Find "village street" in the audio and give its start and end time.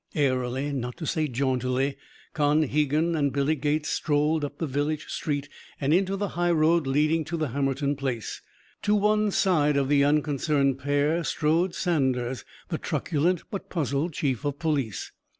4.65-5.47